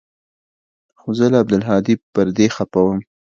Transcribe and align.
خو 0.99 1.07
زه 1.17 1.25
له 1.31 1.37
عبدالهادي 1.43 1.95
پر 2.13 2.27
دې 2.37 2.47
خپه 2.55 2.79
وم. 2.85 2.99